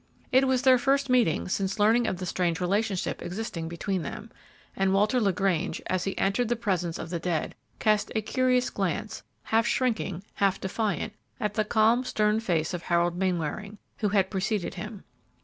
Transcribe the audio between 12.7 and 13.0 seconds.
of